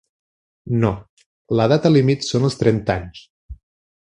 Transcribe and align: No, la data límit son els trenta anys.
No, 0.83 0.89
la 1.59 1.69
data 1.75 1.93
límit 1.93 2.27
son 2.31 2.49
els 2.51 2.59
trenta 2.63 2.97
anys. 3.03 3.23